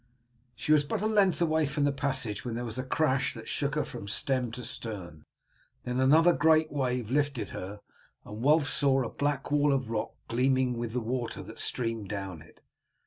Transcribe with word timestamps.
She 0.55 0.71
was 0.71 0.83
but 0.83 1.03
a 1.03 1.05
length 1.05 1.43
away 1.43 1.67
from 1.67 1.83
the 1.83 1.91
passage 1.91 2.43
when 2.43 2.55
there 2.55 2.65
was 2.65 2.79
a 2.79 2.83
crash 2.83 3.35
that 3.35 3.47
shook 3.47 3.75
her 3.75 3.85
from 3.85 4.07
stem 4.07 4.49
to 4.53 4.65
stern; 4.65 5.25
then 5.83 5.99
another 5.99 6.33
great 6.33 6.71
wave 6.71 7.11
lifted 7.11 7.49
her, 7.49 7.81
and 8.25 8.41
Wulf 8.41 8.67
saw 8.67 9.03
a 9.03 9.09
black 9.09 9.51
wall 9.51 9.71
of 9.71 9.91
rock 9.91 10.13
gleaming 10.27 10.75
with 10.75 10.93
the 10.93 10.99
water 11.01 11.43
that 11.43 11.59
streamed 11.59 12.09
down 12.09 12.41
it. 12.41 12.61